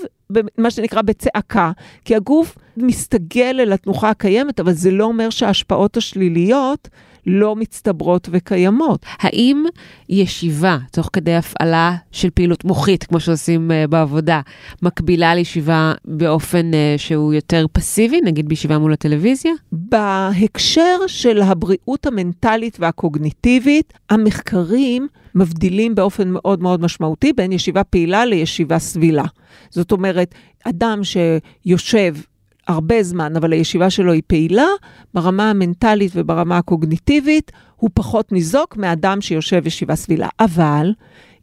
[0.58, 1.72] מה שנקרא בצעקה,
[2.04, 6.88] כי הגוף מסתגל אל התנוחה הקיימת, אבל זה לא אומר שההשפעות השליליות
[7.26, 9.06] לא מצטברות וקיימות.
[9.18, 9.64] האם
[10.08, 14.40] ישיבה, תוך כדי הפעלה של פעילות מוחית, כמו שעושים uh, בעבודה,
[14.82, 19.52] מקבילה לישיבה באופן uh, שהוא יותר פסיבי, נגיד בישיבה מול הטלוויזיה?
[19.72, 28.78] בהקשר של הבריאות המנטלית והקוגניטיבית, המחקרים מבדילים באופן מאוד מאוד משמעותי בין ישיבה פעילה לישיבה
[28.78, 29.24] סבילה.
[29.70, 30.34] זאת אומרת,
[30.64, 32.14] אדם שיושב
[32.68, 34.66] הרבה זמן, אבל הישיבה שלו היא פעילה,
[35.14, 40.28] ברמה המנטלית וברמה הקוגניטיבית, הוא פחות ניזוק מאדם שיושב ישיבה סבילה.
[40.40, 40.92] אבל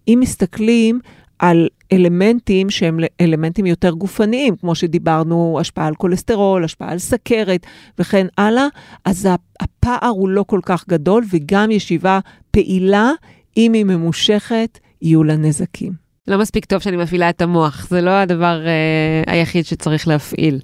[0.08, 1.00] אם מסתכלים
[1.40, 7.66] על אלמנטים שהם אלמנטים יותר גופניים, כמו שדיברנו, השפעה על כולסטרול, השפעה על סכרת
[8.00, 8.68] וכן הלאה,
[9.06, 9.28] אז
[9.60, 12.20] הפער הוא לא כל כך גדול, וגם ישיבה
[12.52, 13.12] פעילה,
[13.58, 15.94] אם היא ממושכת, יהיו לה נזקים.
[16.28, 20.60] לא מספיק טוב שאני מפעילה את המוח, זה לא הדבר אה, היחיד שצריך להפעיל.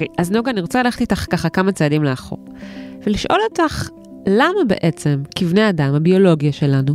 [0.00, 2.38] אוקיי, אז נוגה, אני רוצה ללכת איתך ככה כמה צעדים לאחור,
[3.06, 3.88] ולשאול אותך,
[4.26, 6.94] למה בעצם כבני אדם, הביולוגיה שלנו,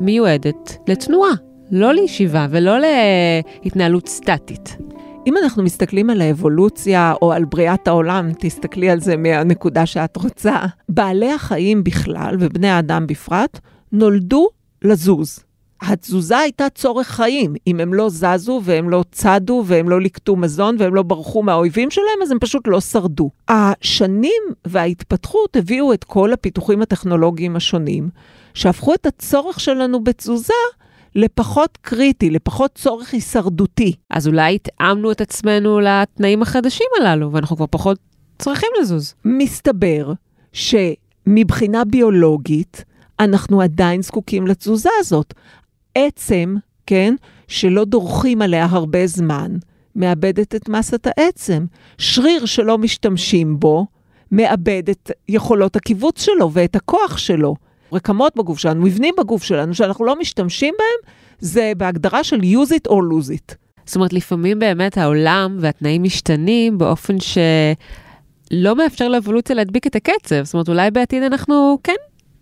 [0.00, 1.30] מיועדת לתנועה,
[1.70, 2.76] לא לישיבה ולא
[3.64, 4.76] להתנהלות סטטית?
[5.26, 10.56] אם אנחנו מסתכלים על האבולוציה או על בריאת העולם, תסתכלי על זה מהנקודה שאת רוצה,
[10.88, 13.60] בעלי החיים בכלל ובני האדם בפרט
[13.92, 14.48] נולדו
[14.82, 15.45] לזוז.
[15.80, 17.54] התזוזה הייתה צורך חיים.
[17.66, 21.90] אם הם לא זזו והם לא צדו והם לא ליקטו מזון והם לא ברחו מהאויבים
[21.90, 23.30] שלהם, אז הם פשוט לא שרדו.
[23.48, 28.10] השנים וההתפתחות הביאו את כל הפיתוחים הטכנולוגיים השונים,
[28.54, 30.52] שהפכו את הצורך שלנו בתזוזה
[31.14, 33.92] לפחות קריטי, לפחות צורך הישרדותי.
[34.10, 37.98] אז אולי התאמנו את עצמנו לתנאים החדשים הללו, ואנחנו כבר פחות
[38.38, 39.14] צריכים לזוז.
[39.24, 40.12] מסתבר
[40.52, 42.84] שמבחינה ביולוגית,
[43.20, 45.34] אנחנו עדיין זקוקים לתזוזה הזאת.
[45.96, 46.56] עצם,
[46.86, 47.14] כן,
[47.48, 49.56] שלא דורכים עליה הרבה זמן,
[49.96, 51.64] מאבדת את מסת העצם.
[51.98, 53.86] שריר שלא משתמשים בו,
[54.32, 57.54] מאבד את יכולות הקיבוץ שלו ואת הכוח שלו.
[57.92, 62.90] רקמות בגוף שלנו, מבנים בגוף שלנו, שאנחנו לא משתמשים בהם, זה בהגדרה של use it
[62.90, 63.54] or lose it.
[63.86, 70.44] זאת אומרת, לפעמים באמת העולם והתנאים משתנים באופן שלא מאפשר לאבולוציה להדביק את הקצב.
[70.44, 71.92] זאת אומרת, אולי בעתיד אנחנו כן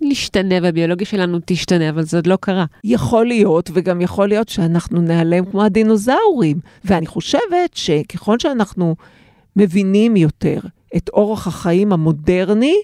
[0.04, 2.64] נשתנה והביולוגיה שלנו תשתנה, אבל זה עוד לא קרה.
[2.84, 6.60] יכול להיות, וגם יכול להיות שאנחנו נעלם כמו הדינוזאורים.
[6.84, 8.96] ואני חושבת שככל שאנחנו
[9.56, 10.58] מבינים יותר
[10.96, 12.76] את אורח החיים המודרני,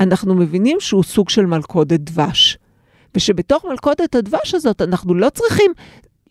[0.00, 2.58] אנחנו מבינים שהוא סוג של מלכודת דבש.
[3.14, 5.72] ושבתוך מלכודת הדבש הזאת אנחנו לא צריכים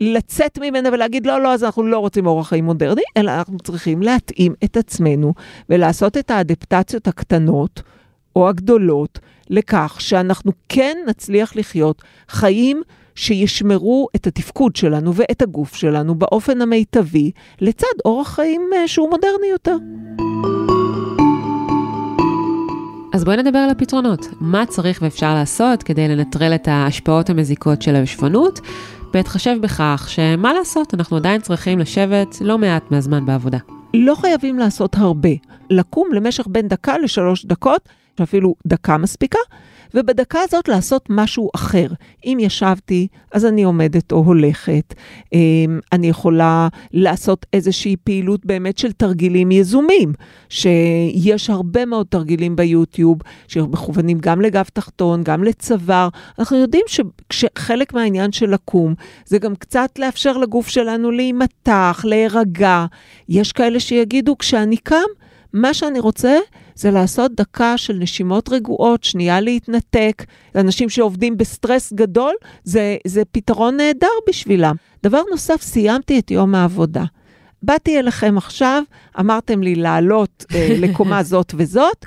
[0.02, 4.02] לצאת ממנה ולהגיד, לא, לא, אז אנחנו לא רוצים אורח חיים מודרני, אלא אנחנו צריכים
[4.02, 5.34] להתאים את עצמנו
[5.70, 7.82] ולעשות את האדפטציות הקטנות
[8.40, 12.82] או הגדולות לכך שאנחנו כן נצליח לחיות חיים
[13.16, 19.48] שישמרו את התפקוד שלנו ואת הגוף שלנו באופן המיטבי, לצד אורח חיים אה, שהוא מודרני
[19.52, 19.76] יותר.
[23.14, 24.28] אז בואי נדבר על הפתרונות.
[24.42, 28.60] מה צריך ואפשר לעשות כדי לנטרל את ההשפעות המזיקות של הישבנות,
[29.14, 33.58] בהתחשב בכך שמה לעשות, אנחנו עדיין צריכים לשבת לא מעט מהזמן בעבודה.
[33.94, 35.30] לא חייבים לעשות הרבה.
[35.70, 39.40] לקום למשך בין דקה לשלוש דקות, שאפילו דקה מספיקה,
[39.94, 41.88] ובדקה הזאת לעשות משהו אחר.
[42.26, 44.94] אם ישבתי, אז אני עומדת או הולכת.
[45.34, 50.14] אמ, אני יכולה לעשות איזושהי פעילות באמת של תרגילים יזומים,
[50.50, 56.10] שיש הרבה מאוד תרגילים ביוטיוב, שמכוונים גם לגב תחתון, גם לצוואר.
[56.40, 56.86] אנחנו יודעים
[57.34, 58.94] שחלק מהעניין של לקום,
[59.26, 62.86] זה גם קצת לאפשר לגוף שלנו להימתח, להירגע.
[63.30, 65.10] יש כאלה שיגידו, כשאני קם,
[65.54, 66.38] מה שאני רוצה
[66.76, 70.24] זה לעשות דקה של נשימות רגועות, שנייה להתנתק.
[70.56, 72.34] אנשים שעובדים בסטרס גדול,
[72.64, 74.76] זה, זה פתרון נהדר בשבילם.
[75.04, 77.04] דבר נוסף, סיימתי את יום העבודה.
[77.64, 78.84] באתי אליכם עכשיו,
[79.20, 82.06] אמרתם לי לעלות אה, לקומה זאת וזאת.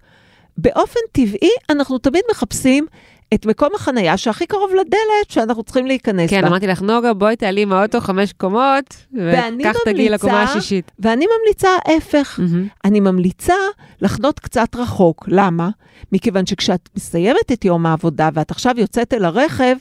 [0.58, 2.86] באופן טבעי, אנחנו תמיד מחפשים
[3.34, 6.42] את מקום החנייה שהכי קרוב לדלת שאנחנו צריכים להיכנס כן, בה.
[6.42, 10.92] כן, אמרתי לך, נוגה, בואי תעלי מהאוטו חמש קומות, וכך תגיעי לקומה השישית.
[10.98, 12.38] ואני ממליצה ההפך.
[12.38, 12.84] Mm-hmm.
[12.84, 13.54] אני ממליצה
[14.00, 15.24] לחנות קצת רחוק.
[15.28, 15.70] למה?
[16.12, 19.76] מכיוון שכשאת מסיימת את יום העבודה ואת עכשיו יוצאת אל הרכב,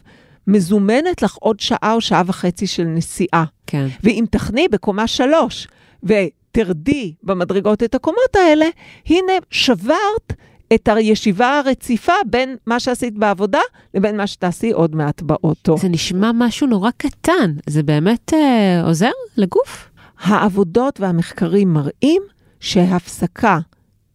[0.48, 3.44] מזומנת לך עוד שעה או שעה וחצי של נסיעה.
[3.68, 3.88] כן.
[4.04, 5.68] ואם תחני בקומה שלוש,
[6.04, 8.66] ותרדי במדרגות את הקומות האלה,
[9.06, 10.34] הנה שברת
[10.74, 13.60] את הישיבה הרציפה בין מה שעשית בעבודה
[13.94, 15.78] לבין מה שתעשי עוד מעט באוטו.
[15.78, 19.90] זה נשמע משהו נורא קטן, זה באמת אה, עוזר לגוף?
[20.22, 22.22] העבודות והמחקרים מראים
[22.60, 23.60] שהפסקה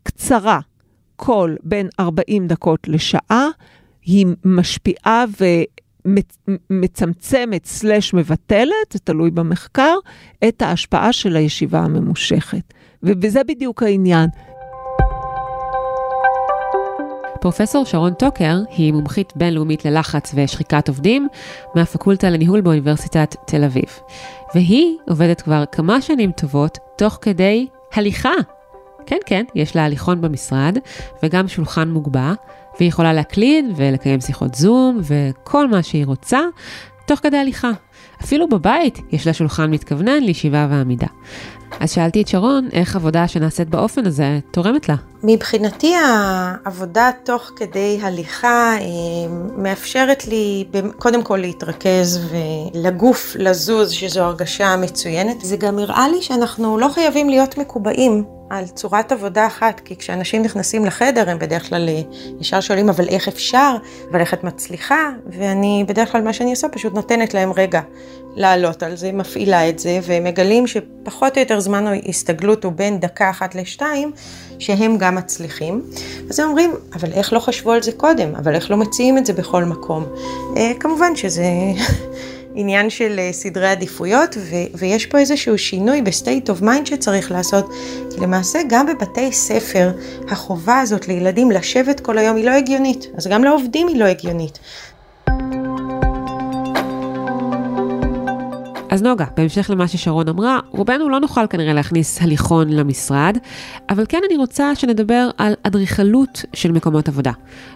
[0.02, 0.60] קצרה,
[1.16, 3.48] כל בין 40 דקות לשעה,
[4.02, 5.24] היא משפיעה
[6.70, 9.94] ומצמצמת סלש מבטלת, זה תלוי במחקר,
[10.48, 12.74] את ההשפעה של הישיבה הממושכת.
[13.02, 14.28] וזה בדיוק העניין.
[17.46, 21.28] פרופסור שרון טוקר היא מומחית בינלאומית ללחץ ושחיקת עובדים
[21.74, 23.98] מהפקולטה לניהול באוניברסיטת תל אביב.
[24.54, 28.32] והיא עובדת כבר כמה שנים טובות תוך כדי הליכה.
[29.06, 30.78] כן, כן, יש לה הליכון במשרד
[31.22, 32.32] וגם שולחן מוגבע,
[32.78, 36.40] והיא יכולה להקליד ולקיים שיחות זום וכל מה שהיא רוצה
[37.06, 37.70] תוך כדי הליכה.
[38.22, 41.08] אפילו בבית יש לה שולחן מתכוונן לישיבה ועמידה.
[41.80, 44.94] אז שאלתי את שרון איך עבודה שנעשית באופן הזה תורמת לה.
[45.22, 48.86] מבחינתי העבודה תוך כדי הליכה אה,
[49.56, 50.64] מאפשרת לי
[50.98, 55.40] קודם כל להתרכז ולגוף לזוז, שזו הרגשה מצוינת.
[55.40, 60.42] זה גם הראה לי שאנחנו לא חייבים להיות מקובעים על צורת עבודה אחת, כי כשאנשים
[60.42, 62.00] נכנסים לחדר הם בדרך כלל אה,
[62.40, 63.76] ישר שואלים, אבל איך אפשר?
[64.10, 65.10] אבל איך את מצליחה?
[65.26, 67.80] ואני בדרך כלל מה שאני עושה פשוט נותנת להם רגע
[68.36, 73.00] לעלות על זה, מפעילה את זה, והם מגלים שפחות או יותר זמן ההסתגלות הוא בין
[73.00, 74.12] דקה אחת לשתיים,
[74.58, 75.82] שהם גם מצליחים.
[76.30, 78.34] אז הם אומרים, אבל איך לא חשבו על זה קודם?
[78.36, 80.04] אבל איך לא מציעים את זה בכל מקום?
[80.56, 81.44] אה, כמובן שזה...
[82.56, 87.70] עניין של אה, סדרי עדיפויות, ו- ויש פה איזשהו שינוי ב-state of mind שצריך לעשות,
[88.10, 89.90] כי למעשה גם בבתי ספר
[90.28, 94.58] החובה הזאת לילדים לשבת כל היום היא לא הגיונית, אז גם לעובדים היא לא הגיונית.
[98.90, 103.38] אז נוגה, בהמשך למה ששרון אמרה, רובנו לא נוכל כנראה להכניס הליכון למשרד,
[103.90, 107.32] אבל כן אני רוצה שנדבר על אדריכלות של מקומות עבודה.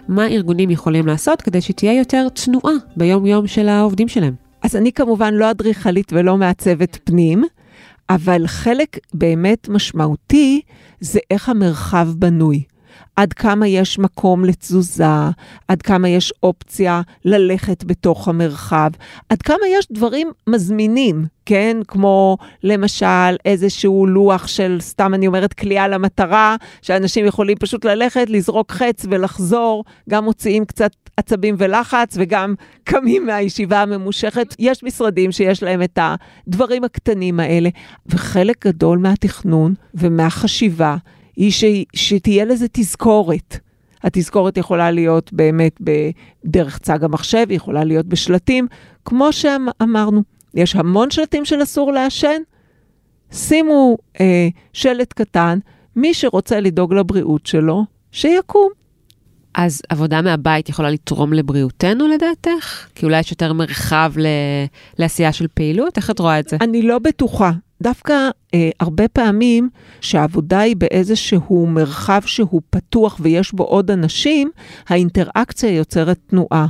[0.07, 4.40] מה ארגונים יכולים לעשות כדי שתהיה יותר תנועה ביום-יום של העובדים שלהם?
[4.61, 7.43] אז אני כמובן לא אדריכלית ולא מעצבת פנים,
[8.09, 10.61] אבל חלק באמת משמעותי
[10.99, 12.63] זה איך המרחב בנוי.
[13.15, 15.05] עד כמה יש מקום לתזוזה,
[15.67, 18.89] עד כמה יש אופציה ללכת בתוך המרחב,
[19.29, 21.77] עד כמה יש דברים מזמינים, כן?
[21.87, 28.71] כמו למשל איזשהו לוח של, סתם אני אומרת, כליאה למטרה, שאנשים יכולים פשוט ללכת, לזרוק
[28.71, 32.53] חץ ולחזור, גם מוציאים קצת עצבים ולחץ וגם
[32.83, 34.55] קמים מהישיבה הממושכת.
[34.59, 37.69] יש משרדים שיש להם את הדברים הקטנים האלה,
[38.05, 40.95] וחלק גדול מהתכנון ומהחשיבה
[41.35, 41.63] היא ש...
[41.93, 43.57] שתהיה לזה תזכורת.
[44.03, 48.67] התזכורת יכולה להיות באמת בדרך צג המחשב, היא יכולה להיות בשלטים,
[49.05, 52.41] כמו שאמרנו, יש המון שלטים של אסור לעשן,
[53.31, 55.59] שימו אה, שלט קטן,
[55.95, 58.80] מי שרוצה לדאוג לבריאות שלו, שיקום.
[59.53, 62.87] אז עבודה מהבית יכולה לתרום לבריאותנו לדעתך?
[62.95, 64.25] כי אולי יש יותר מרחב ל...
[64.97, 65.97] לעשייה של פעילות?
[65.97, 66.57] איך את רואה את זה?
[66.61, 67.51] אני לא בטוחה.
[67.81, 69.69] דווקא אה, הרבה פעמים
[70.01, 74.51] שהעבודה היא באיזשהו מרחב שהוא פתוח ויש בו עוד אנשים,
[74.87, 76.67] האינטראקציה יוצרת תנועה.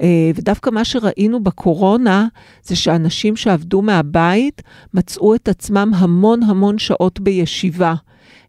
[0.00, 2.26] אה, ודווקא מה שראינו בקורונה,
[2.62, 4.62] זה שאנשים שעבדו מהבית
[4.94, 7.94] מצאו את עצמם המון המון שעות בישיבה.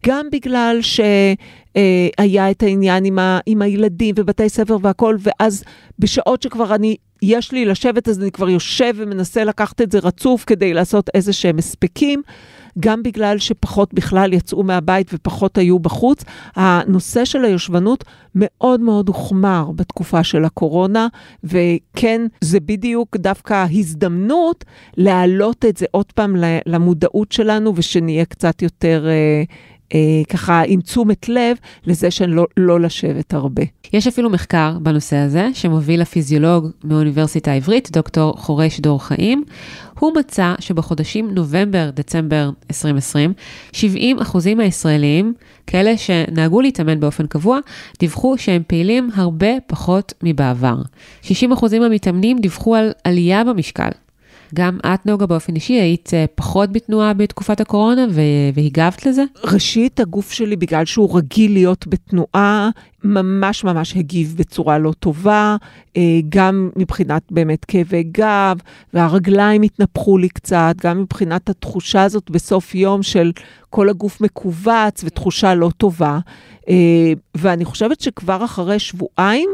[0.06, 5.64] גם בגלל שהיה את העניין עם, ה, עם הילדים ובתי ספר והכול, ואז
[5.98, 10.44] בשעות שכבר אני, יש לי לשבת, אז אני כבר יושב ומנסה לקחת את זה רצוף
[10.44, 12.22] כדי לעשות איזה שהם הספקים.
[12.80, 16.24] גם בגלל שפחות בכלל יצאו מהבית ופחות היו בחוץ.
[16.56, 21.08] הנושא של היושבנות מאוד מאוד הוחמר בתקופה של הקורונה,
[21.44, 24.64] וכן, זה בדיוק דווקא הזדמנות
[24.96, 26.36] להעלות את זה עוד פעם
[26.66, 29.06] למודעות שלנו, ושנהיה קצת יותר...
[29.08, 29.42] אה,
[30.28, 33.62] ככה עם תשומת לב לזה שלא לא לשבת הרבה.
[33.92, 39.44] יש אפילו מחקר בנושא הזה, שמוביל הפיזיולוג מהאוניברסיטה העברית, דוקטור חורש דור חיים.
[39.98, 43.32] הוא מצא שבחודשים נובמבר-דצמבר 2020,
[43.72, 45.34] 70 אחוזים מהישראלים,
[45.66, 47.58] כאלה שנהגו להתאמן באופן קבוע,
[47.98, 50.76] דיווחו שהם פעילים הרבה פחות מבעבר.
[51.22, 53.90] 60 אחוזים מהמתאמנים דיווחו על עלייה במשקל.
[54.54, 58.06] גם את, נוגה, באופן אישי, היית אה, פחות בתנועה בתקופת הקורונה
[58.54, 59.24] והגבת לזה?
[59.44, 62.70] ראשית, הגוף שלי, בגלל שהוא רגיל להיות בתנועה,
[63.04, 65.56] ממש ממש הגיב בצורה לא טובה,
[65.96, 68.56] אה, גם מבחינת באמת כאבי גב,
[68.94, 73.32] והרגליים התנפחו לי קצת, גם מבחינת התחושה הזאת בסוף יום של
[73.70, 76.18] כל הגוף מכווץ ותחושה לא טובה.
[76.68, 79.50] אה, ואני חושבת שכבר אחרי שבועיים,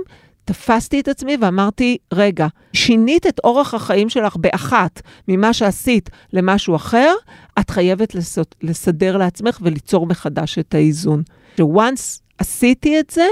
[0.49, 7.15] תפסתי את עצמי ואמרתי, רגע, שינית את אורח החיים שלך באחת ממה שעשית למשהו אחר,
[7.59, 8.17] את חייבת
[8.63, 11.23] לסדר לעצמך וליצור מחדש את האיזון.
[11.57, 13.27] ש-once עשיתי את זה,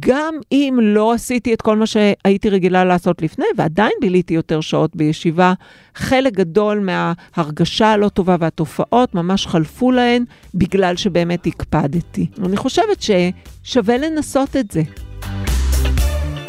[0.00, 4.96] גם אם לא עשיתי את כל מה שהייתי רגילה לעשות לפני, ועדיין ביליתי יותר שעות
[4.96, 5.52] בישיבה,
[5.94, 10.24] חלק גדול מההרגשה הלא טובה והתופעות ממש חלפו להן
[10.54, 12.26] בגלל שבאמת הקפדתי.
[12.44, 14.82] אני חושבת ששווה לנסות את זה.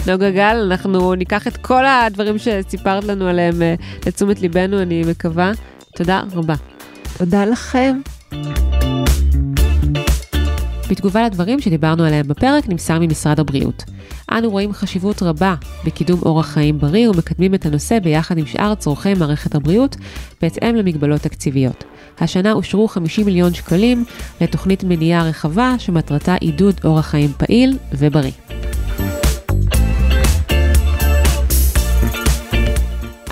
[0.07, 5.51] נוגה גל, אנחנו ניקח את כל הדברים שסיפרת לנו עליהם אה, לתשומת ליבנו, אני מקווה.
[5.95, 6.53] תודה רבה.
[7.17, 8.01] תודה לכם.
[10.89, 13.83] בתגובה לדברים שדיברנו עליהם בפרק, נמסר ממשרד הבריאות.
[14.31, 19.13] אנו רואים חשיבות רבה בקידום אורח חיים בריא ומקדמים את הנושא ביחד עם שאר צורכי
[19.13, 19.95] מערכת הבריאות,
[20.41, 21.83] בהתאם למגבלות תקציביות.
[22.19, 24.05] השנה אושרו 50 מיליון שקלים
[24.41, 28.44] לתוכנית מניעה רחבה שמטרתה עידוד אורח חיים פעיל ובריא.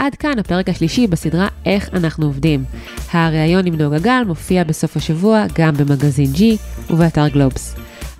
[0.03, 2.63] עד כאן הפרק השלישי בסדרה איך אנחנו עובדים.
[3.11, 6.41] הריאיון עם נוגה גל מופיע בסוף השבוע גם במגזין G
[6.89, 7.75] ובאתר גלובס.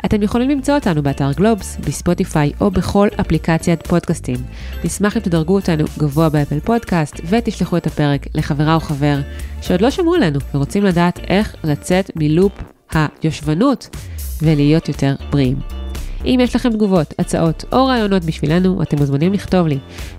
[0.05, 4.36] אתם יכולים למצוא אותנו באתר גלובס, בספוטיפיי או בכל אפליקציית פודקאסטים.
[4.84, 9.19] נשמח אם תדרגו אותנו גבוה באפל פודקאסט ותשלחו את הפרק לחברה או חבר
[9.61, 12.51] שעוד לא שמעו עלינו ורוצים לדעת איך לצאת מלופ
[12.91, 13.95] היושבנות
[14.41, 15.82] ולהיות יותר בריאים.
[16.26, 19.78] אם יש לכם תגובות, הצעות או רעיונות בשבילנו, אתם מוזמנים לכתוב לי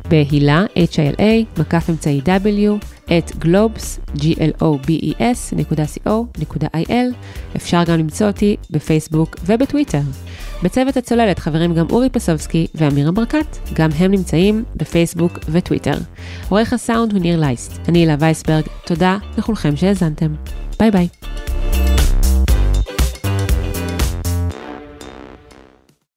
[0.08, 2.84] בהילה, H-I-L-A, מקף אמצעי W,
[3.18, 6.90] את globes, G-L-O-B-E-S, נקודה co.il.
[7.56, 10.00] אפשר גם למצוא אותי בפייסבוק ובטוויטר.
[10.62, 15.98] בצוות הצוללת חברים גם אורי פסובסקי ואמירה ברקת, גם הם נמצאים בפייסבוק וטוויטר.
[16.48, 17.80] עורך הסאונד הוא ניר לייסט.
[17.88, 20.34] אני הילה וייסברג, תודה לכולכם שהאזנתם.
[20.78, 21.08] ביי ביי.